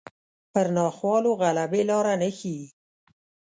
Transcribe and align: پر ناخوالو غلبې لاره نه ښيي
پر 0.51 0.65
ناخوالو 0.77 1.31
غلبې 1.41 1.81
لاره 1.89 2.13
نه 2.21 2.29
ښيي 2.37 2.65